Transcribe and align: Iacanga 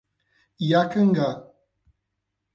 Iacanga 0.63 1.27